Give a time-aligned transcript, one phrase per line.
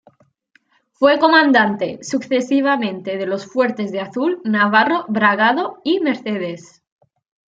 [0.93, 6.81] Fue comandante, sucesivamente, de los fuertes de Azul, Navarro, Bragado y Mercedes.